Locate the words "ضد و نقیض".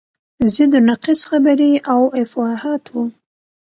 0.55-1.21